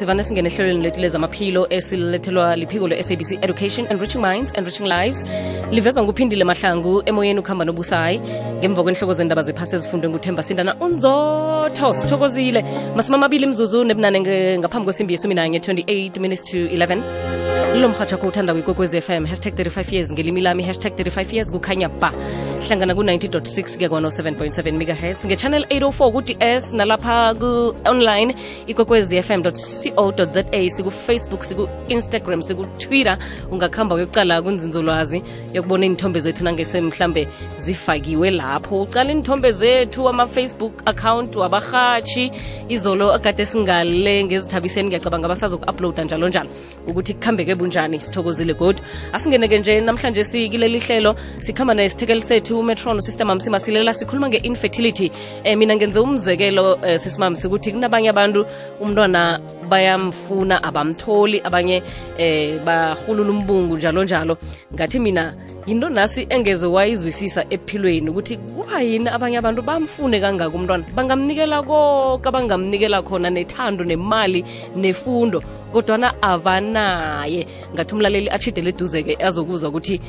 [0.00, 5.24] sivane singene ehlelweni lethu lezamaphilo esilethelwa liphiko le-sabc education enriching minds enriching lives.
[5.70, 8.20] Livezwa nguphindile mahlangu emoyeni ukuhamba nobusayi.
[8.58, 12.64] Ngemva kwenhloko zendaba zephasi ezifundwe nguthemba sindana unzotho sithokozile
[12.96, 14.20] masumi amabili mzuzu nebunane
[14.58, 17.39] ngaphambi kwesimbi yesumi nanye 28 minutes to 11
[17.74, 20.12] lilo mhathakho uthanda kwekokwez fm hashtag 35 years.
[20.12, 22.12] Ngelimi lami hashtag 35 years kukhanya ba.
[22.66, 25.26] Hlangana ku-90.6 kuya kwano-7.7 megahertz.
[25.26, 28.34] Ngechannel 804 ku-ds nalapha ku-online
[28.66, 33.18] ikwekwez fm co za sikufacebook siku-instagram siku-twitter.
[33.50, 35.22] Ungakuhamba kuyokucala kunzinzolwazi
[35.54, 38.82] yokubona iy'nthombe zethu nangese mhlambe zifakiwe lapho.
[38.82, 42.32] Ucala inthombe zethu ama-facebook account wabahatshi
[42.68, 46.50] izolo akade singale ngezithabiseni ngiyacabanga basazoku-uploada njalo njalo
[46.86, 48.76] ukuthi kuhambeke bunjani sithokozile god
[49.12, 55.10] asingeneke nje namhlanje sikileli hlelo sikhamba nesithekeli sethu umetron usystem amsimasilela sikhuluma nge-infertility.
[55.44, 58.46] Um mina ngenze umzekelo um sisimamsi ukuthi kunabanye abantu
[58.80, 61.82] umntwana bayamfuna abamtholi abanye
[62.18, 64.36] um bahulula umbungu njalo njalo.
[64.74, 65.34] Ngathi mina
[65.66, 70.84] yinto nasi engeze wayizwisisa ephilweni ukuthi kuba yini abanye abantu bamfune kangaka umntwana?
[70.94, 74.44] Bangamnikela konke abangamnikela khona nethando nemali
[74.76, 77.46] nefundo kodwana abanaye.
[77.74, 80.00] Ngathi umlaleli achidele eduze-ke azokuzwa ukuthi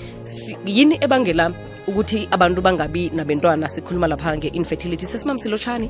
[0.66, 1.52] yini ebangela
[1.88, 3.70] ukuthi abantu bangabi nabentwana?
[3.70, 5.06] Sikhuluma lapha nge-infertility.
[5.06, 5.90] Sesimamsilotshani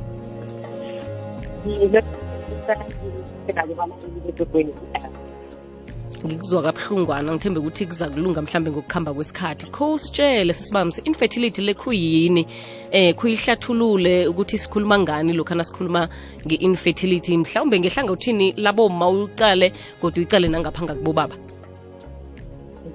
[6.27, 9.65] ngikuzwa kabuhlungwana ngithembe ukuthi kuza kulunga mhlambe ngokuhamba kwesikhathi.
[9.71, 12.45] Kho usitshele sesibamsi infertility le khuyini?
[12.91, 16.09] Eh khuyihlathulule ukuthi sikhuluma ngani lokhu sikhuluma
[16.45, 17.37] nge-infertility?
[17.37, 21.35] Mhlawumbe ngehlanga uthini labo ma uqale kodwa uyicale nangaphanga kubobaba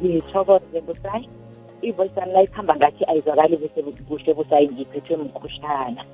[0.03, 1.29] ngithokoze busayi
[1.83, 3.57] ivoice yami layikhamba ngathi ayizwakali
[4.09, 6.05] kuhle busayi ngiphethwe mkhuhlana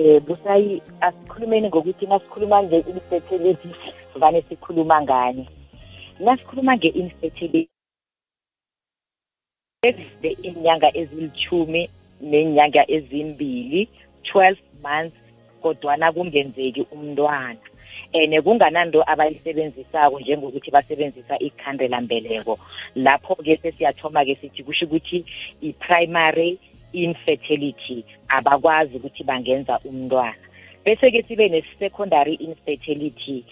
[0.00, 3.70] um busayi asikhulumeni ngokuthi nasikhuluma nge-infertility
[4.20, 5.48] vane sikhuluma ngani
[6.20, 7.70] nasikhuluma nge-infertility.
[9.82, 11.88] Ezide inyanga ezilithumi
[12.20, 13.88] nenyanga ezimbili
[14.32, 15.16] 12 months
[15.62, 17.60] kodwana kungenzeki umntwana.
[18.14, 22.58] And kungananto abayisebenzisako njengokuthi basebenzisa ikhandelambeleko
[22.94, 25.24] lapho-ke sesiyathoma-ke sithi kusho ukuthi
[25.62, 26.58] i-primary
[26.92, 30.36] infertility abakwazi ukuthi bangenza umntwana.
[30.84, 33.44] Bese-ke sibe ne-secondary infertility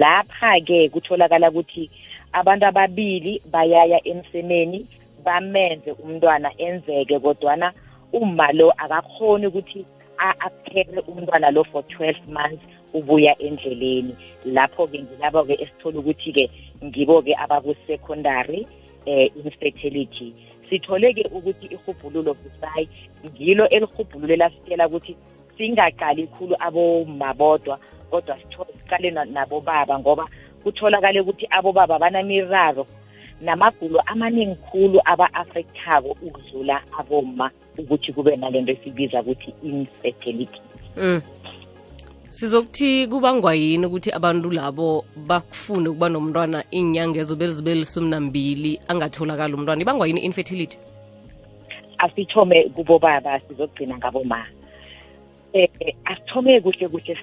[0.00, 1.90] lapha-ke kutholakala ukuthi
[2.32, 4.86] abantu ababili bayaya emsemeni
[5.24, 7.72] bamenze umntwana enzeke kodwana
[8.12, 9.80] uma lo akakhoni ukuthi
[10.18, 14.16] aphele umntwana lo for 12 months ubuya endleleni.
[14.44, 16.44] Lapho-ke ngilabo-ke esithola ukuthi-ke
[16.84, 18.66] ngibo-ke abaku-secondary
[19.06, 20.34] eh infertility.
[20.68, 22.88] Sithole-ke ukuthi ihubhululo busayi
[23.24, 25.16] ngilo elihubhululo elasitshela ukuthi
[25.58, 27.78] singaqali khulu aboma bodwa
[28.10, 30.24] kodwa siqale nabobaba ngoba
[30.62, 32.86] kutholakale ukuthi abobaba banamiraro
[33.40, 40.60] namagulo amaningi khulu aba-afekthako ukudlula aboma ukuthi kube nalento esibiza ukuthi infertility.
[40.96, 41.22] Mm.
[42.30, 49.82] sizokuthi kubangwa yini ukuthi abantu labo bakufune ukuba nomntwana iinyangezo bezibe lisumnambili angatholakali umntwana?
[49.82, 50.78] Ibangwa yini infertility?
[51.98, 54.46] Asithome kubobaba sizogcina ngaboma
[55.52, 57.16] eh asithome kuhle kuhle.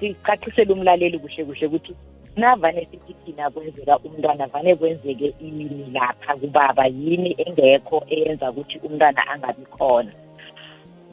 [0.00, 1.94] Sicacisele umlaleli kuhle kuhle ukuthi
[2.36, 9.28] navane sithi thina kwenzeka umntwana vane kwenzeke ini lapha kubaba yini engekho eyenza ukuthi umntwana
[9.28, 10.12] angabi khona.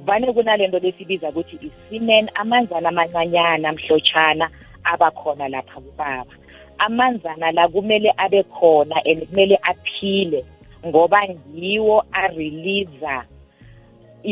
[0.06, 4.50] Vane kunalento lesibiza ukuthi isimen amanzana amancanyana mhlotshana
[4.84, 6.34] abakhona lapha kubaba.
[6.78, 10.46] Amanzana la kumele abe khona and kumele aphile
[10.86, 13.26] ngoba ngiwo areleaser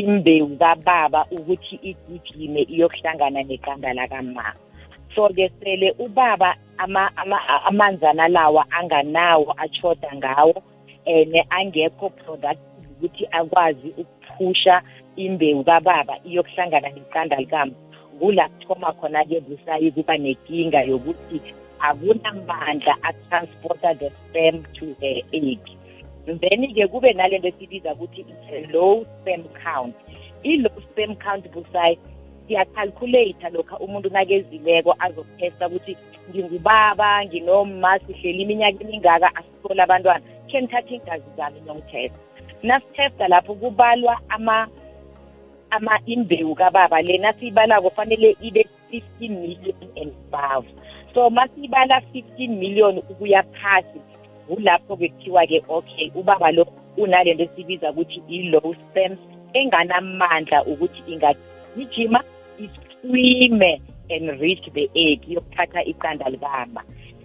[0.00, 4.54] imbewu kababa ukuthi igijime iyokuhlangana neqanda lakamama.
[5.14, 6.56] So-ke sele ubaba
[7.68, 10.62] amanzana lawa anganawo achoda ngawo
[11.06, 14.82] and angekho productive ukuthi akwazi ukuphusha
[15.16, 17.72] imbewu kababa iyokuhlangana neqanda likama.
[18.18, 21.38] Kula kuthoma khona-ke busayi kuba nenkinga yokuthi
[21.78, 25.60] akunamandla atransporta the sperm to the egg.
[26.26, 29.94] Then-ke kube nalento esibiza ukuthi it's a low sperm count.
[30.44, 31.98] I-low sperm count busayi
[32.48, 35.96] siyacalculate lokha umuntu nakezileko azokuthesta ukuthi
[36.30, 40.24] ngingubaba nginoma sihleli iminyaka emingaka asithole abantwana.
[40.48, 42.18] Khe ngithathe iingazi zami ngiyongithesta
[42.62, 44.68] nasithesta lapho kubalwa ama
[45.70, 50.66] ama imbewu kababa lena siyibalako fanele ibe 15 million and above.
[51.14, 54.00] So masiyibala 15 million ukuya phasi
[54.48, 59.16] kulapho-ke kuthiwa-ke okay ubaba lo unalento esibiza ukuthi i-low sperm
[59.52, 62.20] enganamandla ukuthi ingagijima
[62.58, 66.82] iswime enrich the egg yokuthatha iqanda likamba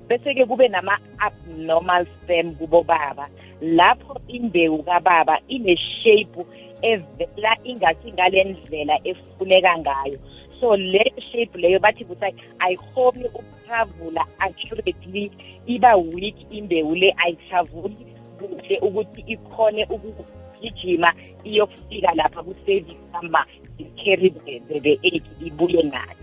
[0.08, 3.30] bese-ke kube nama-abnormal sperm kubo baba
[3.62, 6.46] lapho imbewu kababa ine-shape
[6.82, 10.20] evela ingathi ngale ndlela efuneka ngayo.
[10.60, 15.32] So le shape leyo bathi kuthi ayihomi ukuthavula accurately
[15.66, 17.98] iba weak imbewu le ayithavuli
[18.40, 21.14] kuhle ukuthi ikhone ukugijima
[21.44, 23.46] iyokufika lapha ku-service number
[23.78, 26.16] i-carry the, the, egg ibuye nayo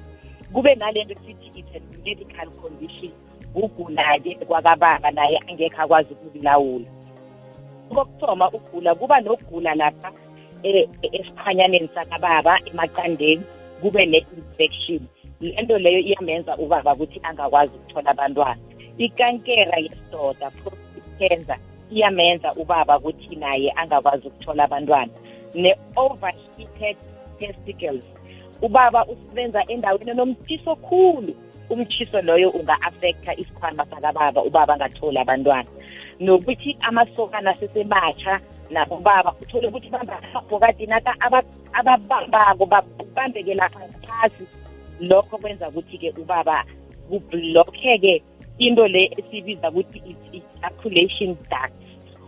[0.53, 3.12] kube nalento sithi it's a medical condition
[3.55, 6.87] ugula-ke kwakababa naye angekho akwazi ukulawula.
[7.88, 10.12] Kokuthoma ugula kuba nokugula lapha
[10.62, 13.44] eh, esiphanyaneni sakababa emaqandeni
[13.81, 15.00] kube ne-infection
[15.40, 18.61] lento leyo iyamenza ubaba ukuthi angakwazi ukuthola abantwana.
[18.99, 21.58] Ikankera yesidoda prostate cancer
[21.90, 25.12] iyamenza ubaba ukuthi naye angakwazi ukuthola abantwana.
[25.55, 26.96] Ne-overheated
[27.38, 28.05] testicles
[28.62, 31.34] ubaba usebenza endaweni enomthiso khulu.
[31.70, 35.69] Umthiso loyo unga-affecta isikhwama sakababa ubaba angatholi abantwana.
[36.21, 38.41] Nokuthi amasokana sesematsha
[38.71, 41.15] nabobaba uthole ukuthi bamba amabhokadi naka
[41.73, 44.45] ababambako babambeke lapha phasi
[45.01, 46.65] lokho kwenza ukuthi-ke ubaba
[47.09, 48.23] kublokheke
[48.59, 51.73] into le esibiza ukuthi ejaculation duct.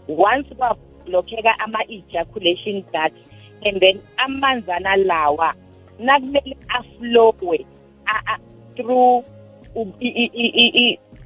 [0.08, 3.16] Once kwablokheka ama-ejaculation duct
[3.64, 5.54] and then amanzana lawa
[5.98, 7.66] nakumele aflowe
[8.76, 9.24] through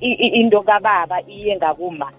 [0.08, 2.12] into kababa iye ngakuma.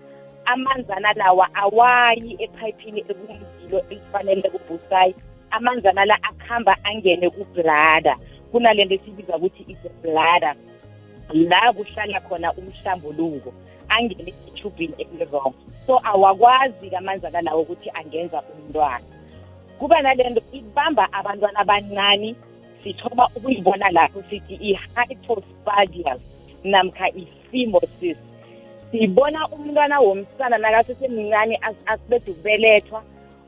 [0.45, 5.16] Amanzana lawa awayi ephayiphini ekumzilo elifanele kubusayi
[5.51, 8.18] amanzana la akuhamba angene kublada
[8.51, 10.56] kunalento esibiza ukuthi is blada
[11.34, 13.54] la kuhlala khona umhlambuluko
[13.90, 15.54] angene ethubhini elirong
[15.86, 19.06] so awakwazi-ke amanzana lawo ukuthi angenza umntwana.
[19.80, 22.36] Kuba nalento ibamba abantwana abancane
[22.84, 26.22] sithoma ukuyibona lapho sithi i-hypospadias
[26.63, 28.18] namkha i-phimosis.
[28.94, 31.56] Sibona umntwana womsana nakasesemncane
[31.92, 33.00] asibede ukubelethwa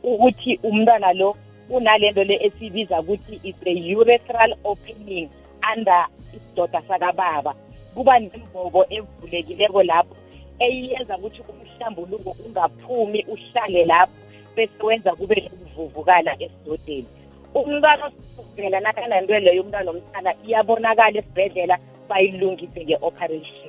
[0.04, 1.38] ukuthi umntwana lo
[1.70, 5.30] unalento le esibiza ukuthi is a urethral opening
[5.72, 7.54] under isidoda sakababa.
[7.94, 10.16] Kuba nembobo evulekileko lapho
[10.60, 14.18] eyenza ukuthi umhlambuluko ungaphumi uhlale lapho
[14.56, 17.08] bese wenza kube ukuvuvukala esidodeni
[17.54, 18.06] umntwana
[18.38, 21.76] osibhedlela nakanento leyo umntwana omsana iyabonakala esibhedlela
[22.10, 23.65] bayilungise nge-operation.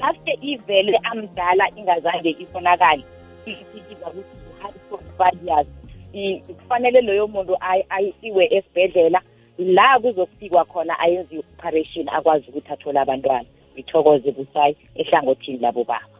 [0.00, 3.04] Nase ivele amdala ingazange ibonakale.
[3.46, 5.66] Isibiza ukuthi i-hypospadias
[6.58, 7.56] kufanele loyo muntu
[7.90, 9.20] ayisiwe esibhedlela.
[9.58, 13.48] La kuzokufikwa khona ayenze i-operation akwazi ukuthi athole abantwana.
[13.74, 16.19] Ngithokoze busayi ehlangothini labo baba.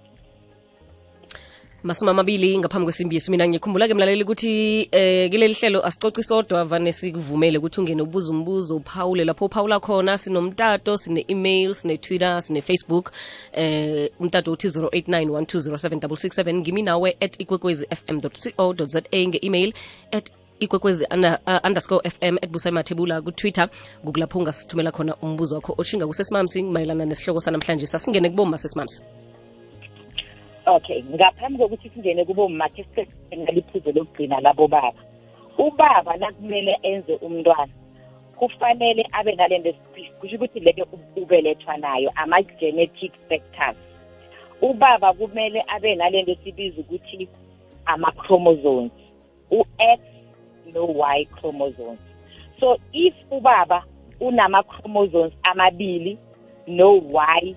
[1.83, 6.93] Masumi amabili ngaphambi kwesimbi yesu mina ngikhumbula-ke mlaleli ukuthi eh kuleli hlelo asicoci sodwa vane
[6.93, 10.19] sikuvumele ukuthi ungene ubuza umbuzo uphawule lapho uphawula khona.
[10.19, 13.13] Sinomtato sine-email sine-twitter sine-facebook
[13.53, 19.73] eh umtato uthi 089 ngimi nawe at ikwekwezi fm co za nge-email
[20.13, 20.31] at
[20.61, 23.69] ikwekwezi uh, underscore fm at busaymathebula kutwitter.
[24.05, 27.87] Kukulapho ungasithumela khona umbuzo wakho otshinga kusesimamsi mayelana nesihloko sanamhlanje.
[27.87, 29.03] Sasingene kuboma sesimamsi
[30.71, 32.87] okay ngaphambi kokuthi singene kubo makhe
[33.37, 35.03] naliphuzo lokugcina labo baba.
[35.59, 37.73] Ubaba nakumele enze umntwana
[38.37, 39.73] kufanele abe nalento
[40.21, 40.87] kusho ukuthi leyo
[41.17, 43.77] ubelethwa nayo ama-genetic factors.
[44.63, 47.29] Ubaba kumele abe nalento esibiza ukuthi
[47.87, 48.93] ama-chromosomes
[49.51, 50.01] u-x
[50.73, 52.01] no-y chromosomes.
[52.61, 53.85] So if ubaba
[54.21, 56.19] unama-chromosomes amabili
[56.67, 57.57] no-y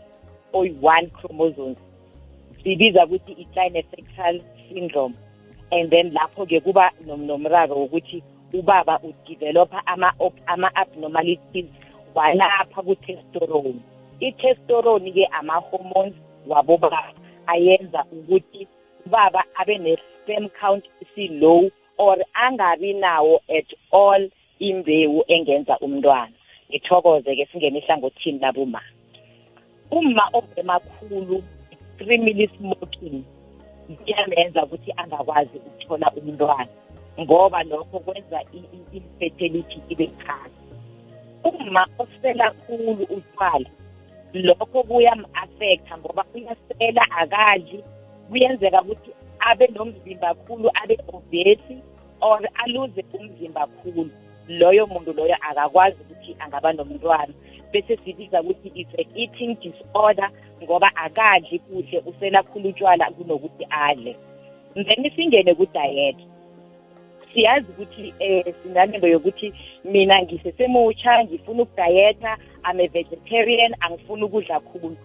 [0.54, 1.78] oyi-one chromosomes
[2.64, 5.16] sibiza ukuthi i-clinesexual syndrome.
[5.72, 9.82] And then lapho-ke kuba nomraro wokuthi ubaba udevelopa
[10.48, 11.66] ama-abnormalities
[12.16, 13.82] walapha ku-testosterone.
[14.20, 16.14] I-testosterone-ke ama-hormones
[16.48, 17.14] wabobaba
[17.48, 18.68] ayenza ukuthi
[19.06, 24.30] ubaba abe ne-sperm count si-low or angabi nawo at all
[24.60, 26.34] imbewu engenza umntwana.
[26.70, 28.82] Ngithokoze-ke singene ehlangothini laboma
[29.92, 31.44] uma obhemakhulu
[32.04, 33.24] extremely smoking
[33.98, 36.68] kuyamenza ukuthi angakwazi ukuthola umntwana
[37.20, 40.64] ngoba lokho kwenza i-infertility ibe phasi
[41.44, 43.70] uma osela khulu utshwala
[44.34, 47.84] lokho kuyam-affecta ngoba uyasela akadli
[48.30, 51.78] kuyenzeka ukuthi abe nomzimba khulu abe obesi
[52.22, 54.10] or aluze umzimba khulu.
[54.48, 57.34] Loyo muntu loyo akakwazi ukuthi angaba nomntwana.
[57.74, 60.30] Bese sibiza ukuthi it's a eating disorder
[60.64, 64.16] ngoba akadli kuhle usela khulu utshwala kunokuthi adle.
[64.76, 66.16] Then singene ku-diet.
[67.34, 69.54] Siyazi ukuthi um sinalento yokuthi
[69.86, 74.98] mina ngisesemutsha ngifuna ukudayetha am a vegetarian angifuni ukudla khulu.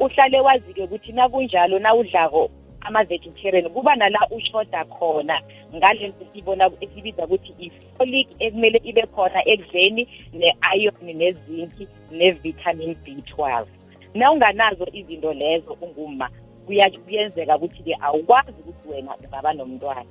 [0.00, 2.50] Uhlale wazi-ke ukuthi nakunjalo nawudlako
[2.86, 5.40] ama-vegetarian kuba nala ushoda khona
[5.74, 13.66] ngale nto sibona esibiza ukuthi i-folic ekumele ibe khona ekudleni ne-iron nezinki ne-vitamin b 12
[14.14, 16.28] na unganazo izinto lezo unguma
[16.66, 20.10] kuyenzeka ukuthi-ke awukwazi ukuthi wena ungaba nomntwana.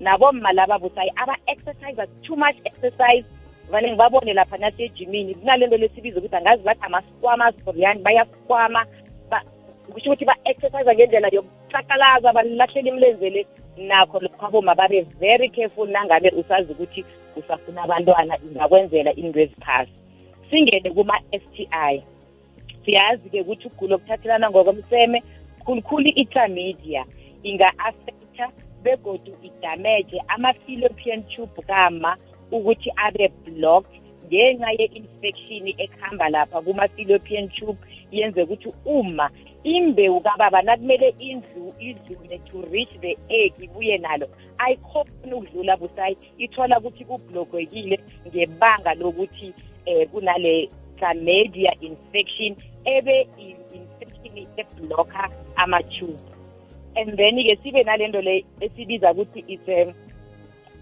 [0.00, 3.26] Nabo mma laba busayi aba-exercise too much exercise
[3.70, 8.86] vane ngibabone lapha nasejimini kunale nto lesibiza ukuthi angazi bathi amaskwama soriani bayaskwama
[9.90, 15.88] kusho ukuthi ba-exercise ngendlela yokucakalaza balahlela imlenzele nakho lokho aboma babe very careful.
[15.88, 17.04] Nangabe usazi ukuthi
[17.36, 19.92] usafuna abantwana ingakwenzela into eziphasi.
[20.50, 22.02] Singene kuma-s t i.
[22.84, 25.22] Siyazi-ke ukuthi ukugula okuthathelana ngokomseme
[25.64, 27.04] khulukhulu i-chlamydia
[27.42, 28.46] inga-affecta
[28.82, 32.16] begodu idamage ama-fallopian tube kama
[32.52, 34.00] ukuthi abe blocked.
[34.26, 37.78] Ngenxa ye-infection ekuhamba lapha kuma-fallopian tube
[38.12, 39.30] yenze ukuthi uma
[39.64, 44.28] imbewu kababa nakumele indlu idlule to reach the egg ibuye nalo.
[44.58, 46.16] Ayikhoni ukudlula busayi.
[46.38, 49.54] Ithola ukuthi kublogekile ngebanga lokuthi
[49.86, 53.28] um kunale chlamydia infection ebe
[53.72, 56.22] infection eblocka ama-tube.
[56.96, 59.94] And then-ke sibe nalento le esibiza ukuthi it's a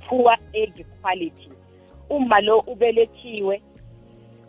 [0.08, 1.50] poor egg quality.
[2.10, 3.60] Uma lo ubelethiwe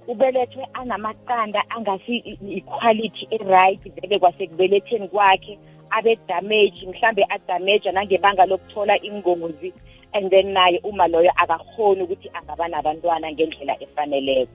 [0.10, 2.18] ubelethwe anamaqanda angasi
[2.58, 9.74] i-quality e-right vele kwasekubeletheni kwakhe abe damage mhlambe adamage nangebanga lokuthola ingozi.
[10.14, 14.52] And then naye uma loyo akakhoni ukuthi angaba nabantwana ngendlela efaneleko.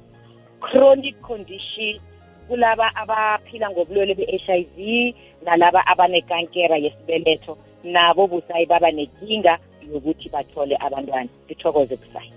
[0.61, 2.00] Chronic condition
[2.49, 9.58] kulaba abaphila ngobulwele be-HIV nalaba abanekankera yesibeletho nabo busayi baba nenkinga
[9.92, 11.28] yokuthi bathole abantwana.
[11.49, 12.32] Sithokoze busayi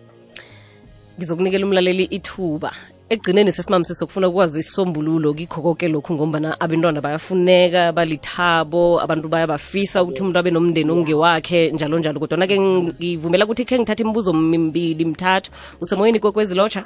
[1.17, 2.71] ngizokunikela umlaleli ithuba
[3.09, 10.21] ekugcineni sesimamsi sokufuna ukwazi isombululo kikho konke lokhu ngombana abantwana bayafuneka balithabo abantu bayabafisa ukuthi
[10.21, 15.51] umuntu abe nomndeni ongewakhe njalo njalo kodwana-ke ngivumela ukuthi khe ngithathe imibuzo mibili mithathu.
[15.81, 16.83] Usemoyeni kokwezi-lotsha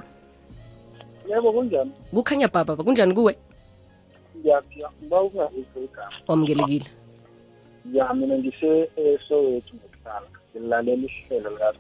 [1.30, 1.92] yebo kunjani?
[2.14, 3.36] Kukhanya baba kunjani kuwe?
[6.28, 6.86] Wamukelekile.
[7.94, 11.74] Ya mina ngise-sowethu ngokuhlala ngilalela ihlelo lika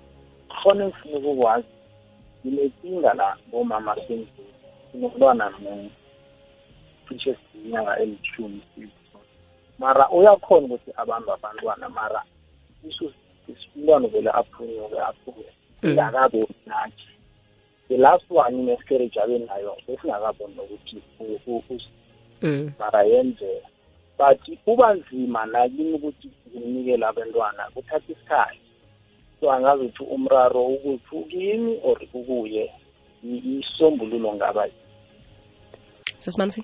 [0.64, 1.68] khona engifuna ukukwazi
[2.46, 3.38] nginenkinga la
[4.08, 4.54] sendlini
[4.92, 5.90] sinomntwana munye
[7.08, 8.62] cishe siyinyanga elithumi
[9.80, 12.22] mara uyakhona ukuthi abambe abantwana mara
[13.76, 15.50] umntwana vele aphunyuke aphume
[15.82, 17.12] singakaboni nathi
[17.90, 21.04] the last one inescarage abe nayo besingakaboni nokuthi
[22.80, 23.68] mara yenzeka.
[24.18, 28.61] But kuba nzima nakini ukuthi ngimnikele abantwana kuthatha isikhathi.
[29.42, 32.72] So angazi ukuthi umraro ukuthi ukini or ukuye
[33.26, 34.68] isombululo ngaba
[36.18, 36.64] sesimamsi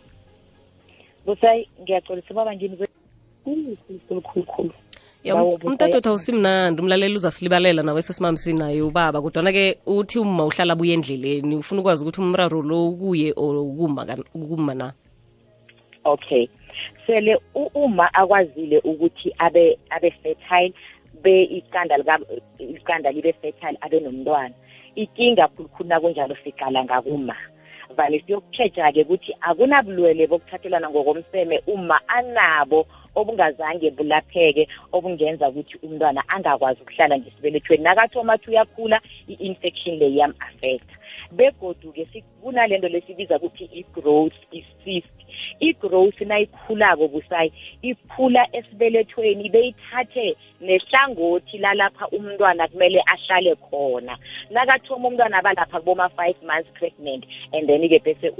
[1.25, 2.77] busayi ngiyaxolisa baba ngini
[4.23, 4.71] khulukhulu.
[5.63, 11.81] Umtato usimnandi umlaleli uzasilibalela nawe sesimamsi naye ubaba kodwana-ke uthi uma uhlala abuye endleleni ufuna
[11.81, 14.93] ukwazi ukuthi umraro lo ukuye or ukuma na?
[16.05, 16.47] Okay.
[17.05, 17.37] Sele
[17.75, 20.73] uma akwazile ukuthi abe abe fertile
[21.23, 22.19] be iqanda lika
[22.59, 24.55] iqanda libe fertile abe nomntwana.
[24.95, 27.35] Ikinga khulukhulu nakunjalo siqala ngakuma.
[27.97, 37.17] Vale siyokutsheja-ke ukuthi akunabulwele bokuthathelana ngokomseme uma anabo obungazange bulapheke obungenza ukuthi umntwana angakwazi ukuhlala
[37.17, 38.97] ngesibelethweni nakathoma athi uyakhula
[39.31, 40.95] i-infection le yam-affecta
[41.31, 45.17] begodu-ke kunalento lesibiza ukuthi i-growth i-cyst.
[45.59, 47.51] I-growth nayikhulako busayi
[47.81, 54.17] ikhula esibelethweni beyithathe nehlangothi lalapha umntwana kumele ahlale khona.
[54.49, 58.33] Nakathoma umntwana abalapha kuboma-five months pregnant and then-ke bese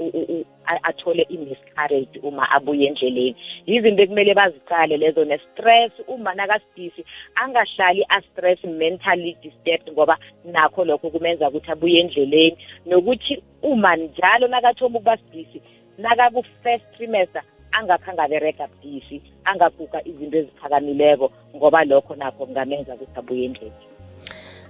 [0.84, 3.36] athole i-miscarriage uma abuye endleleni.
[3.66, 5.92] Yizinto ekumele bazicale lezo ne-stress.
[6.08, 12.56] Uma nakasidisi angahlali a-stress mentally disturbed ngoba nakho lokho kumenza ukuthi abuye endleleni.
[12.86, 15.62] Nokuthi uma njalo nakathoma ukuba sidisi
[15.98, 23.84] nakaku-first trimester angakhange aberega budisi angaguga izinto eziphakamileko ngoba lokho nakho kungamenza ukuthi abuye endlini.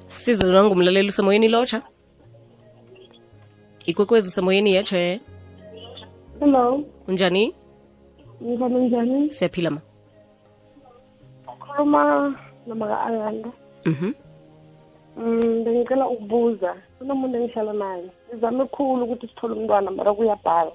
[0.09, 1.83] Sizwe nangumlaleli usemoyeni lotsha
[3.87, 5.21] ikwekwezi usemoyeni yeche
[6.41, 6.85] hello.
[7.09, 7.55] Unjani?
[8.41, 9.35] Njani njani?
[9.35, 9.81] Siyaphila ma.
[11.53, 12.35] Ukhuluma
[12.67, 13.51] namaka-ayanda
[13.85, 14.13] mhm.
[15.17, 16.75] Um bengicela ukubuza.
[16.99, 18.05] Kunomuntu engihlala naye.
[18.29, 20.73] Ngizame khulu ukuthi sithole umntwana mara kuyabhala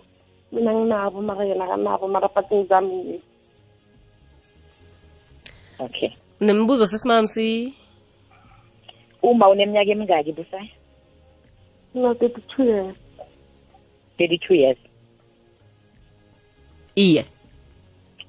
[0.54, 3.20] mina nginabo mara yena kanabo mara but ngizamile
[5.80, 6.10] okay.
[6.40, 7.74] Nemibuzo sesimamsi?
[9.22, 10.72] Uma uneminyaka emingaki busayi
[11.96, 12.96] no thirty two years.
[14.18, 14.78] thirty-two years.
[16.96, 17.26] Iye.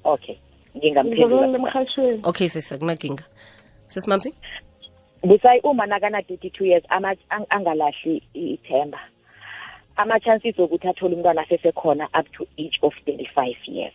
[0.03, 0.37] Okay.
[0.81, 3.23] Emhashweni okay sisa kunaginga
[3.87, 4.33] sesimamsi?
[5.23, 8.99] Busayi uma nakana thirty-two years ama- ang- angalahli ithemba
[9.95, 13.93] ama-chances okuthi athole umntwana asesekhona up to age of thirty-five years.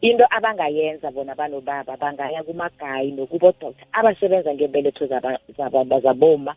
[0.00, 6.56] Into abangayenza bona banobaba bangaya kumagayi nokubodoktar abasebenza ngembeletho zaba- zaba- zaboma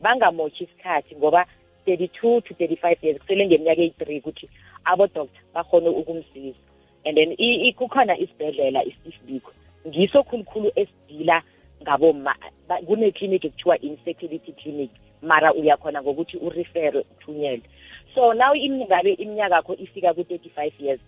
[0.00, 1.46] bangamotshi isikhathi ngoba
[1.84, 4.48] thirty-two to thirty-five years kusele ngeminyaka eyi-three ukuthi
[4.84, 6.58] abodoktar bakhone ukumsiza.
[7.04, 9.52] And then i- i- kukhona isibhedlela isifbiko
[9.88, 11.42] ngiso khulukhulu esidila
[11.82, 12.34] ngaboma
[12.68, 14.90] ba- kuneklinikhi ekuthiwa infertility clinic
[15.22, 17.68] mara uyakhona ngokuthi urefere uthunyelwe.
[18.14, 21.00] So now ngabe iminyaka yakho ifika ku-thirty-five years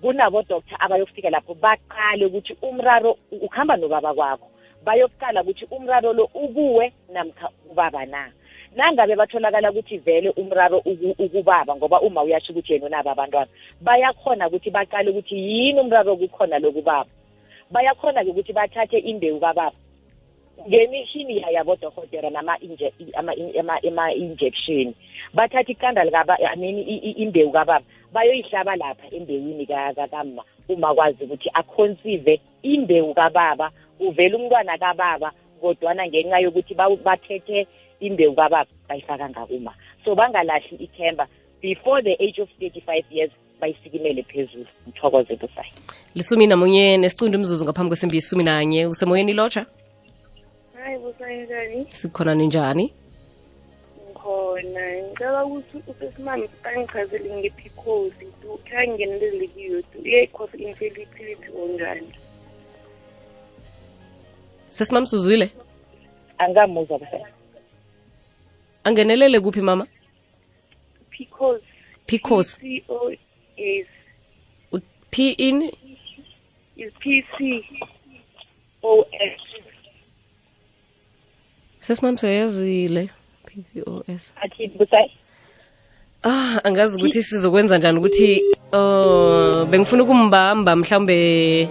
[0.00, 4.48] kunabodoktar abayofika lapho baqale ukuthi umraro ukuhamba nobaba kwakho
[4.84, 8.30] bayokuqala ukuthi umraro lo ukuwe namkha ubaba na.
[8.76, 14.48] Nangabe batholakala ukuthi vele umraro uku- ukubaba ngoba uma uyasho ukuthi yena unabo abantwana bayakhona
[14.48, 17.10] ukuthi baqale ukuthi yini umraro kukhona lokubaba
[17.70, 19.72] bayakhona-ke ukuthi bathathe imbewu kababa.
[20.68, 24.94] Ngemishini yabodokotela nama-injection
[25.34, 27.84] bathatha iqanda likaba I mean i- i- imbewu kababa.
[28.12, 33.70] Bayoyihlaba lapha embewini ka- ka- kama uma kwazi ukuthi akhonsive imbewu kababa
[34.00, 37.66] uvele umntwana kababa kodwana ngenxa yokuthi ba- bathethe
[38.00, 39.74] imbewu kababa bayifaka ngakuma.
[40.04, 41.26] So bangalahli ithemba.
[41.62, 44.66] Before the age of 35 years bayisikimele phezulu.
[44.86, 45.70] Mthokoze busayi
[46.14, 48.86] lisumi namunye nesicundu imzuzu ngaphambi kwesimbi isumi nanye.
[48.86, 49.66] Usemoyeni lotsha
[50.86, 52.92] hayi busanjani sikhona ninjani?
[54.06, 55.02] Ngikhona.
[55.02, 62.08] Ngicela ukuthi usesimami angichazele ngephicosi tu khangingenelele kiyo tu iyayikhosa infertility onjani?
[64.70, 65.50] Sesimamsuzwile
[66.38, 67.24] angamuzwa busayi
[68.84, 69.86] angenelele kuphi mama?
[71.10, 71.62] Pcos
[72.06, 73.10] pcos p o
[73.56, 73.86] s
[74.72, 75.72] U- p in?
[76.76, 77.64] Is p c
[78.82, 79.40] o s.
[81.86, 83.08] sesimamsuyazile
[83.46, 85.10] ppos athi busayi.
[86.24, 91.68] Ah angazi ukuthi sizokwenza njani ukuthi uh bengifuna ukumbamba mhlawumbe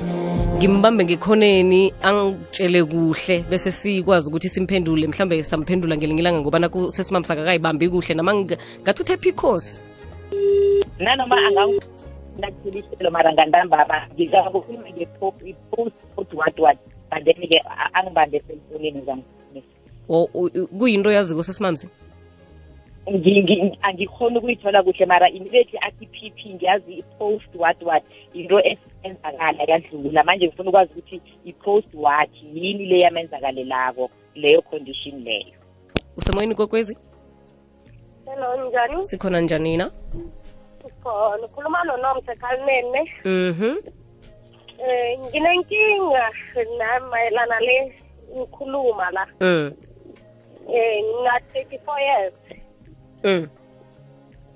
[0.58, 6.60] ngimbambe ngekhoneni angitshele kuhle bese sikwazi ukuthi simphendule mhlawumbe samphendula ngelinye ilanga ngoba
[6.92, 9.82] sesimami sakakayibambi kuhle nama nga- ngathi uthe phikhosi
[11.00, 16.78] nanoma anganginakuthelishelo mara ngandambaba ngizakukhuluma nge-post post what what
[17.12, 17.60] but then-ke
[17.94, 19.35] angibambe eselfonini u-
[20.80, 21.90] kuyinto yaziko sesimamzi
[23.82, 30.24] angikhona ukuyithola kuhle mara immediately athi p p ngiyazi i-post what what into esenzakala yadlula.
[30.24, 35.54] Manje ngifuna ukwazi ukuthi i-post what yini le yamenzakalelako leyo condition leyo?
[36.18, 36.98] Usemoyeni kokwezi?
[38.26, 39.06] Hello njani?
[39.06, 39.92] Sikhona njani na
[40.84, 41.46] sikhona.
[41.46, 43.78] Ukhuluma nonomse khalinene mhm.
[44.78, 46.32] Um nginenkinga
[46.78, 47.94] namayelana le
[48.36, 49.28] ngikhuluma la.
[49.40, 49.72] Mm
[50.70, 52.34] eh ngina 34 years.
[53.24, 53.50] Mm.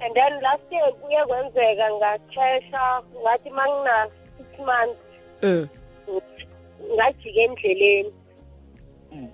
[0.01, 4.07] And then last year kuye kwenzeka ngachesha ngathi mangina
[4.57, 4.99] 6 months
[5.41, 5.67] mm.
[6.95, 8.13] ngajika endleleni.
[9.11, 9.29] Mm.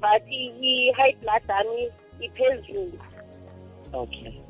[0.00, 2.98] but i-high blood yami iphezulu.
[3.92, 4.40] Okay.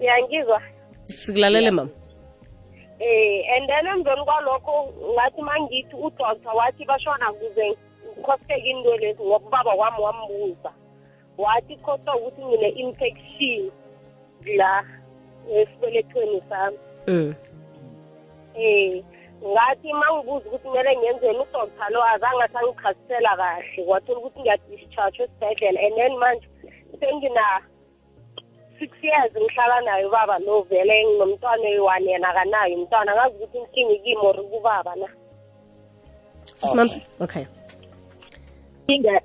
[0.00, 0.62] Uyangizwa
[1.06, 1.90] sikulalele mama?
[3.00, 7.76] Eh and then emveni kwalokho ngathi mangithi udoctor wathi bashona kuze
[8.18, 10.72] ngikhoseke into lezi ngokubaba kwami wambuza.
[11.38, 13.70] Wathi khosa ukuthi ngine-infection
[14.56, 14.84] la
[15.52, 16.78] esibelethweni sami.
[18.54, 19.04] Eh.
[19.44, 23.84] Ngathi mangibuza ukuthi kumele ngenzeni udoctor lo azange asangichasisela kahle.
[23.84, 26.48] Kwathola ukuthi ngiyadischarge esibhedlela and then manje
[27.00, 27.60] sengina
[28.78, 33.14] six years ngihlala naye ubaba lo vele nginomntwana oyi-one yena akanayo umntwana.
[33.14, 35.08] Ngazi ukuthi inkinga ikimo or kubaba na.
[36.54, 37.46] Sesimamsi okay.
[38.88, 39.20] Inga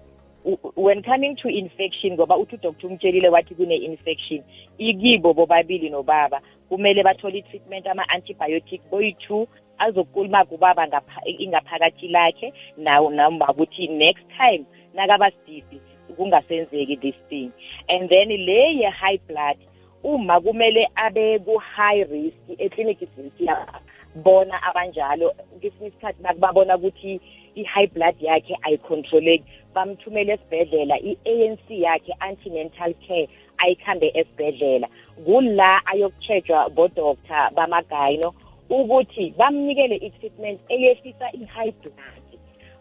[0.46, 4.44] u- when coming to infection ngoba uthi udoctor umtshelile wathi kune-infection
[4.78, 9.48] ikibo bobabili nobaba kumele bathole i-treatment ama-antibiotic boyi-two
[9.78, 15.82] azokuluma kubaba ngapha- ingaphakathi lakhe nawo noma ukuthi next time nakabasidisi
[16.18, 17.52] kungasenzeki this thing.
[17.90, 19.58] And then le ye-high blood
[20.04, 27.22] uma kumele abe ku-high risk ekliniki siyabona abanjalo kwesinye isikhathi nakubabona ukuthi
[27.56, 29.44] i-high blood yakhe ayicontroleki.
[29.76, 34.88] Bamthumele esibhedlela i-anc yakhe antenatal care ayikhambe esibhedlela.
[35.26, 38.34] Kula ayokutshejwa bodoktar bamagayino
[38.70, 42.22] ukuthi bamnikele i-treatment eyehlisa i-high blood.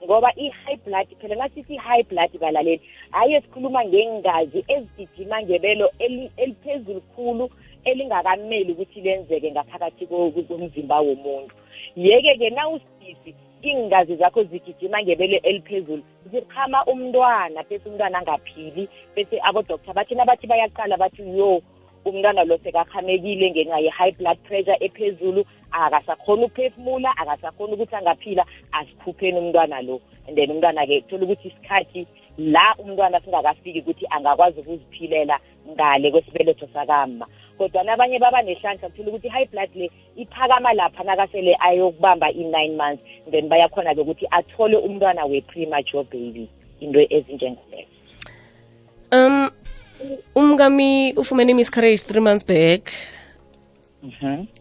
[0.05, 2.81] Ngoba i-high blood phela ngasithi i-high blood balaleli
[3.11, 7.51] hhayi esikhuluma ngengazi ezigijima ngebelo eli- eliphezulu khulu
[7.85, 11.55] elingakameli ukuthi lenzeke ngaphakathi ko- komzimba womuntu.
[11.97, 16.03] Yeke-ke nawusidisi iingazi zakho zigijima ngebelo eliphezulu.
[16.33, 21.63] Ziqhama umntwana bese umntwana angaphili bese abodoktar bathi nabathi bayaqala bathi yo
[22.05, 29.83] umntwana lo sekakhamekile ngenxa ye-high blood pressure ephezulu akasakhona ukuphefumula akasakhona ukuthi angaphila asikhupheni umntwana
[29.83, 30.01] lo.
[30.27, 32.07] And then umntwana-ke thola ukuthi isikhathi
[32.39, 37.27] la umntwana singakafiki ukuthi angakwazi ukuziphilela ngale kwesibeletho sakama
[37.61, 43.05] kodwa nabanye baba nehlanhla kuthola ukuthi i-high blood le iphakama lapha nakasele ayokubamba i-nine months.
[43.31, 46.49] Then bayakhona-ke ukuthi athole umntwana we-premature baby
[46.81, 47.93] into ezinjengolezo
[49.13, 49.51] um
[50.35, 52.93] umkami ufumene miscarriage three months back.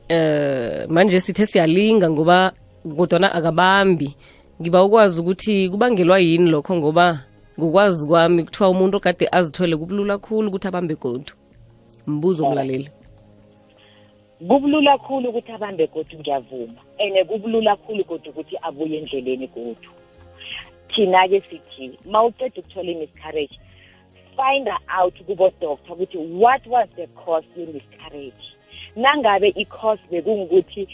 [0.09, 2.51] Eh manje sithe siyalinga ngoba
[2.97, 4.15] kodwana akabambi.
[4.61, 7.19] Ngiba ukwazi ukuthi kubangelwa yini lokho ngoba
[7.59, 11.38] ngokwazi kwami kuthiwa umuntu okade azithwele kubulula khulu ukuthi abambe godu.
[12.09, 12.89] Mbuzo umlaleli
[14.47, 16.81] kubulula khulu ukuthi abambe godu ngiyavuma.
[16.99, 19.89] And kubulula khulu kodwa ukuthi abuye endleleni godu.
[20.95, 23.59] Thina-ke sithi ma uqeda ukuthola i-miscarriage
[24.35, 24.69] find
[24.99, 28.45] out kubodoktar ukuthi what was the cause ye-miscarriage.
[28.95, 30.87] Nangabe i-cause bekungukuthi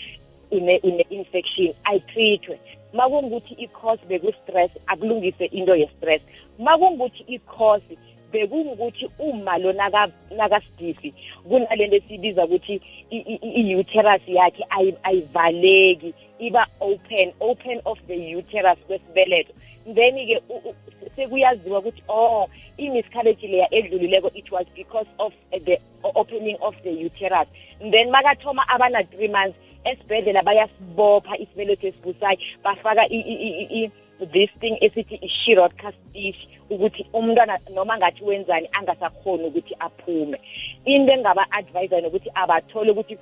[0.51, 2.59] une- une-infection ayitreatwe
[2.93, 6.21] ma kungukuthi i-cause beku-stress akulungise into ye-stress.
[6.59, 7.97] Ma kungukuthi i-cause
[8.31, 11.13] bekungukuthi uma lo naka- nakasidisi
[11.49, 18.35] kunalento esibiza ukuthi i- i- i- i-uterus yakhe ayi- ayivaleki iba open open of the
[18.35, 19.53] uterus kwesibeletho
[19.93, 20.75] then-ke u- u-
[21.15, 26.89] sekuyaziwa ukuthi oh i-miscarriage leya edlulileko it was because of uh, the opening of the
[27.05, 27.47] uterus.
[27.79, 33.91] Then makathoma abana-three months esibhedlela bayasibopha isibeletho esibusayo bafaka i- i- i- i-
[34.33, 40.37] this thing esithi i-shirot castish ukuthi umntwana noma ngathi wenzani angasakhoni ukuthi aphume.
[40.85, 43.17] Into engaba-advisa nokuthi abathole ukuthi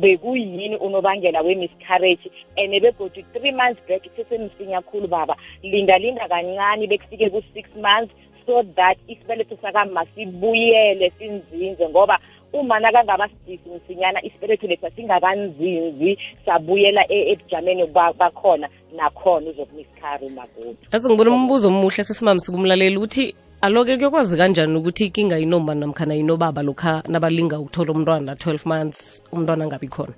[0.00, 5.36] bekuyini unobangela we-miscarriage and begodu three months back sesemsinya khulu baba.
[5.62, 8.12] Linda linda kancane bekufike ku-six months
[8.46, 12.18] so that isibeletho sakama sibuyele sinzinze ngoba
[12.52, 20.76] uma nakangaba sidisi msinyana isibeletho lesa singakanzinzi sabuyela e- ebujameni ba- bakhona nakhona uzokumiskari umagodu
[20.92, 26.62] ase ngibona umbuzo omuhle sesimamsi kumlaleli ukuthi aloke kuyokwazi kanjani ukuthi ikinga inomba namkhana inobaba
[26.62, 30.14] lokha nabalinga ukuthola umntwana 12 months umntwana angabi khona?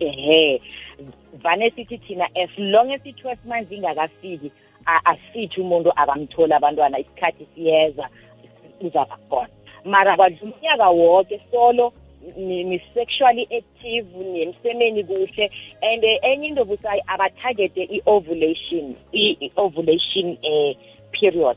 [0.00, 0.60] Ehe
[1.42, 4.52] vane sithi thina as long as i-twelve months ingakafiki
[4.86, 8.08] a- asithi umuntu akamtholi abantwana isikhathi siyeza
[8.80, 9.48] uzaba khona.
[9.84, 11.92] Mara kwadlula unyaka woke solo
[12.36, 15.50] ni- ni-sexually active nemsemeni kuhle
[15.82, 20.74] and eh, enye into busayi abathagete i-ovulation i- i-ovulation um
[21.12, 21.56] period.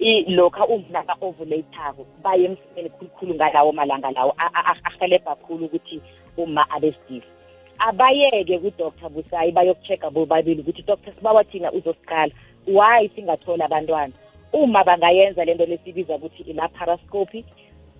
[0.00, 5.64] I- lokha umna ka-ovulathako baye emsemeni khulukhulu ngalawo malanga lawo a- a- a- ahelebha khulu
[5.66, 6.00] ukuthi
[6.36, 7.26] uma abesidisi
[7.78, 12.32] abayeke kudr busayi bayokucheck-a bobabili ukuthi dr sibawa thina uzosiqala
[12.66, 14.12] why singatholi abantwana?
[14.62, 17.40] Uma bangayenza lento lesibiza ukuthi ilaparoscopy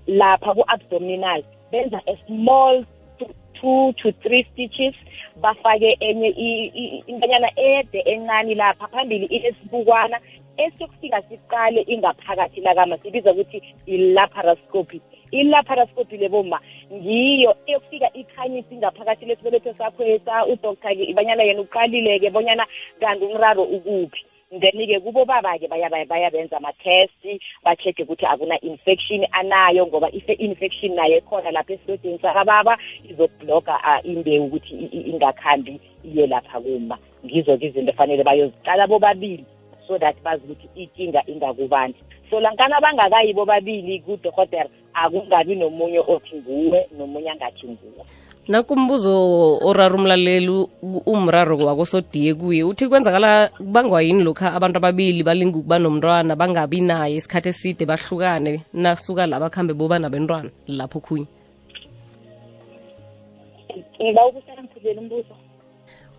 [0.07, 1.41] lapha ku-abdominal
[1.73, 2.85] benza a small
[3.19, 4.95] two- two to three stitches
[5.43, 10.21] bafake enye i- i- intanyana ede encane lapha phambili inesibukwana
[10.57, 15.01] esiyokufika siqale ingaphakathi lakama sibiza ukuthi i-laparoscopy.
[15.31, 16.61] I-laparoscopy leboma
[16.93, 22.67] ngiyo eyokufika ikhanyisa ingaphakathi lesibeletho sakho esa udoktar-ke ibanyana yena uqalile-ke bonyana
[23.01, 24.25] kanti umraro ukuphi.
[24.51, 27.19] Then-ke kubo baba-ke baya- bayabenza ama-test
[27.65, 32.79] ba-check ukuthi akuna-infection anayo ngoba if infection nayo ekhona lapha esilodeni sakababa
[33.11, 36.99] izokubloga uh, imbewu ukuthi i- i- ingakhambi iye lapha kuma.
[37.25, 39.45] Ngizo-ke izinto efanele bayoziqala bobabili
[39.87, 41.95] so that bazi ukuthi inkinga ingakubani
[42.31, 48.05] so lankana bangakayi bobabili kudokotela akungabi nomunye othi nguwe nomunye angathi nguwe
[48.49, 50.67] nakumbuzo orara umlaleli
[51.07, 57.17] umraro wakosodiye kuye uthi kwenzakala kubangwa yini lokha abantu ababili balinga ukuba nomntwana bangabi naye
[57.17, 61.27] isikhathi eside bahlukane nasuka la bakhambe boba nabentwana lapho khunye?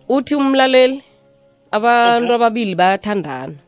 [0.08, 1.02] Uthi umlaleli
[1.72, 3.67] abantu ababili bayathandana.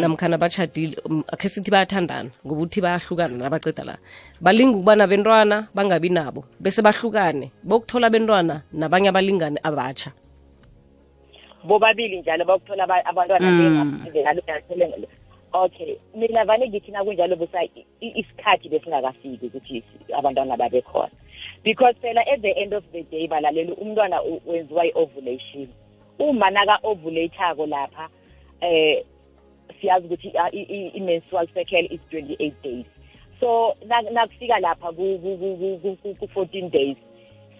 [0.00, 0.96] Namkhana bachadile
[1.32, 3.96] akhe sithi bayathandana ngoba uthi bayahlukana nabaceda la.
[4.40, 7.50] Balinga ukuba nabentwana bangabi nabo bese bahlukane.
[7.64, 10.10] Bokuthola abentwana nabanye abalingane abatsha
[11.64, 15.06] bobabili njalo bakuthola aba- abantwana Mm.
[15.54, 17.62] okay mina vane ngithi nakunjalo busa
[18.00, 21.10] isikhathi besingakafiki ukuthi abantwana babe khona.
[21.64, 25.68] Because phela at the end of the day balaleli umntwana wenziwa i-ovulation.
[26.18, 28.08] Uma naka-ovulathako lapha
[28.60, 29.02] eh
[29.80, 32.86] siyazi ukuthi ah, i- i- i-menstrual cycle is 28 days.
[33.40, 36.96] So nak- nakufika lapha ku- ku- ku- ku- ku- ku- ku-14 days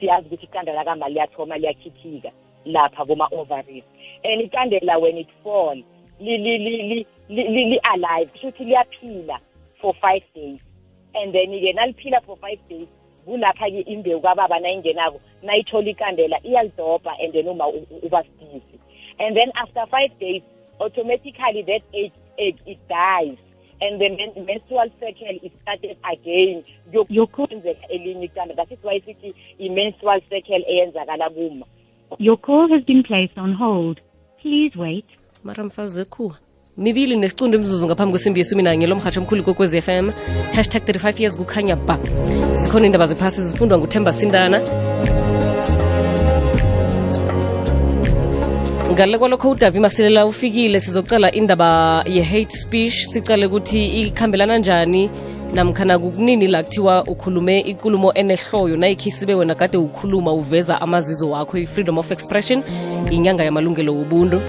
[0.01, 2.31] siyazi ukuthi iqanda lakama liyathoma liyakhithika
[2.65, 3.85] lapha kuma-ovaries.
[4.25, 5.75] And iqandela when it fall
[6.21, 9.39] li- li- li- li- li- li- li-alive kusho ukuthi liyaphila
[9.81, 10.61] for five days.
[11.15, 12.89] And then-ke naliphila for five days
[13.27, 17.69] kulapha-ke imbewu kababa nayingenako nayithola ikandela iyalidobha and then uma
[18.03, 18.25] uba
[19.19, 20.43] and then after five days
[20.81, 23.39] automatically that egg, egg it dies.
[23.81, 26.63] And the men- menstrual cycle is started again.
[26.93, 31.67] Kuyokwenzeka elinye iqanda that is why sithi i-menstrual cycle eyenzakala kuma.
[32.19, 34.01] Your call has been placed on hold.
[34.43, 35.05] Please wait.
[35.45, 36.35] mara mfazi ekhuwa
[36.77, 40.11] mibili nesicundu imzuzu ngaphambi kwesimbi yesumi nanye lo mhatsho omkhulu kokwez FM
[40.55, 41.99] hashtag 35 years kukhanya ba
[42.57, 44.61] zikhona indaba zephasi zifundwa nguthemba sindana.
[48.95, 50.81] Ngale kwalokho udavi masilela ufikile.
[50.81, 55.11] Sizocala indaba ye-hate speech sicale ukuthi ikhambelana njani
[55.55, 61.59] namkhana kukunini la kuthiwa ukhulume ikulumo enehloyo nayikhi sibe wena kade ukhuluma uveza amazizo wakho
[61.59, 62.63] i-freedom of expression
[63.11, 64.41] inyanga yamalungelo wobuntu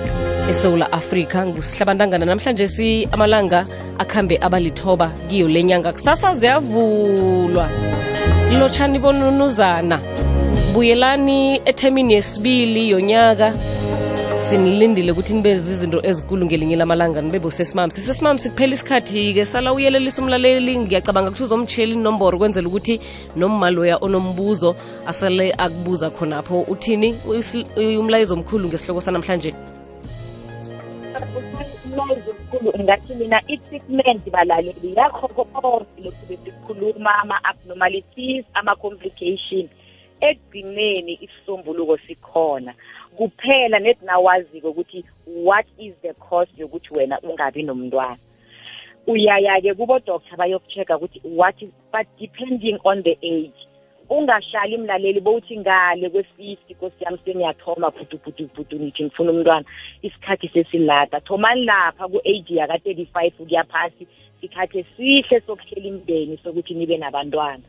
[0.49, 1.45] esewula afrika.
[1.45, 3.65] Ngusihlabantangana namhlanje si amalanga
[3.97, 5.93] akhambe abalithoba kiyo le nyanga.
[5.93, 7.69] Kusasa ziyavulwa.
[8.60, 9.99] Lotshani bonunuzana
[10.73, 13.53] buyelani ethemini yesibili yonyaka
[14.49, 19.45] sinilindile ukuthi nibe zizinto ezikulu ngelinye lamalanga nibe bosesimami sisesimami sikuphela isikhathi-ke.
[19.45, 23.01] Sala uyelelisa umlaleli ngiyacabanga ukuthi uzomtshiyela inomboro kwenzela ukuthi
[23.36, 26.62] nommaloya onombuzo asale akubuza khonapho.
[26.62, 27.15] Uthini?
[27.99, 29.53] Umlayezo omkhulu ngesihloko sanamhlanje.
[31.86, 39.65] Umlayezo omkhulu ngathi mina i-treatment balaleli yakho konke lokhu besikhuluma ama-abnormalities ama-complication.
[40.21, 42.73] Ekugcineni isisombuluko sikhona
[43.17, 48.17] kuphela nethi nawaziko ukuthi what is the cause yokuthi wena ungabi nomntwana.
[49.08, 53.62] Uyaya-ke kubo-doctor bayoku-check-a ukuthi what is but depending on the age
[54.10, 59.65] ungahlali mlaleli bowuthi ngale kwe-fifty nkosi yami sengiyathoma bhudubhudubhudu nithi ngifuna umntwana
[60.01, 64.08] isikhathi sesilada thomani lapha ku-age yaka-thirty-five kuya phasi
[64.41, 67.63] sikhathi esihle sokuhlela imndeni sokuthi nibe nabantwana.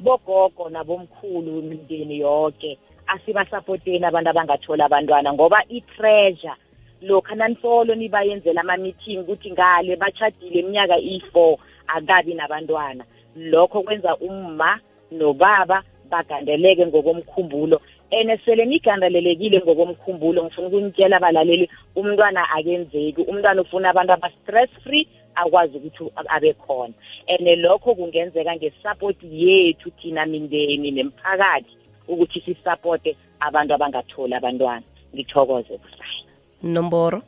[0.00, 6.56] Bogogo nabomkhulu imindeni yonke asibasapoteni abantu abangathola abantwana ngoba i-pressure
[7.02, 13.04] lokha nanisolo nibayenzela ama-meeting ukuthi ngale bachadile iminyaka iyi-four akabi nabantwana.
[13.36, 17.80] Lokho kwenza umma nobaba bagandeleke ngokomkhumbulo.
[18.12, 25.76] And sele nigandelelekile ngokomkhumbulo ngifuna ukunitshela abalaleli umntwana akenzeki umntwana ufuna abantu aba-stress free akwazi
[25.76, 26.94] ukuthi a- abe khona.
[27.28, 31.76] And lokho kungenzeka nge-support yethu thina mindeni nemphakathi.
[32.08, 34.82] Ukuthi sisapote abantu abangatholi abantwana.
[35.14, 36.20] Ngithokoze busayi
[36.62, 37.22] nomboro?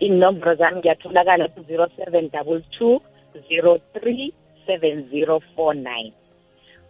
[0.00, 3.00] Inomboro zami ngiyatholakala ku-zero seven double two
[3.48, 4.32] zero three
[4.66, 6.12] seven zero four nine.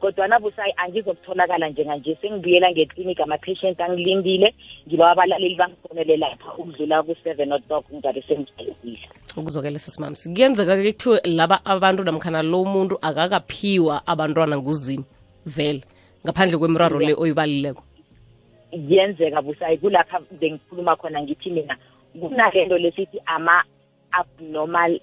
[0.01, 2.17] Kodwana busayi angizokutholakala njenganje.
[2.21, 4.55] Sengibuyela ngeklinika ama-patient angilindile.
[4.87, 12.05] Ngiba abalaleli bangifonele lapha ukudlula ku-seven o'clock ngizabe sengijayezile ukuzokela sesimami kuyenzeka-ke kuthiwe laba abantu
[12.05, 15.05] namkhana lo muntu akakaphiwa abantwana nguzimu
[15.47, 15.83] vele.
[16.25, 17.83] Ngaphandle kwemiraro le oyibalileko?
[18.71, 21.77] Kuyenzeka busayi kulapha bengikhuluma khona ngithi mina
[22.21, 25.01] kunalento lesithi ama-abnormal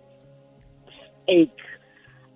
[1.27, 1.49] egg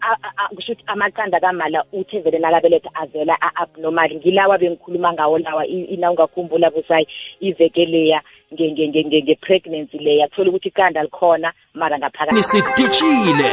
[0.01, 4.15] A- a- a- kusho ukuthi amaqanda kamala uthe vele nakabeletha avela a-abnormal.
[4.15, 7.05] Ngilawa bengikhuluma ngawo lawa i- ina ungakhumbula busayi
[7.41, 8.21] iveke leya
[8.53, 10.27] nge- nge- nge- nge- nge-pregnancy leya.
[10.31, 12.35] Thola ukuthi iqanda likhona mara ngaphakathi.
[12.35, 13.51] Nisidishile